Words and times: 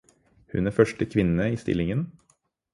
Hun 0.51 0.65
er 0.67 0.71
første 0.77 1.05
kvinne 1.13 1.53
i 1.53 1.63
stillingen. 1.67 2.05